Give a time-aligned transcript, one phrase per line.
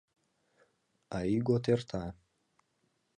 [1.15, 2.03] А ийгот эрта.